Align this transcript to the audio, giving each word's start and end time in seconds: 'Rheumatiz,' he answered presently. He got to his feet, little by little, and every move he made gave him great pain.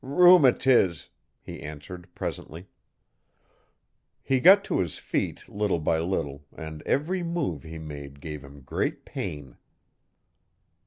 'Rheumatiz,' 0.03 1.09
he 1.43 1.61
answered 1.61 2.07
presently. 2.15 2.65
He 4.23 4.39
got 4.39 4.63
to 4.63 4.79
his 4.79 4.97
feet, 4.97 5.47
little 5.47 5.77
by 5.77 5.99
little, 5.99 6.43
and 6.57 6.81
every 6.87 7.21
move 7.21 7.61
he 7.61 7.77
made 7.77 8.19
gave 8.19 8.43
him 8.43 8.61
great 8.61 9.05
pain. 9.05 9.57